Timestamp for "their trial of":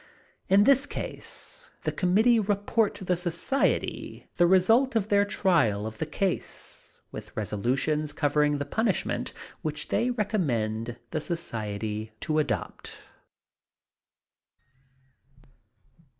5.09-5.99